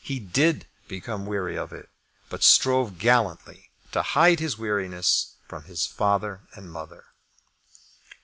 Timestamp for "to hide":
3.91-4.39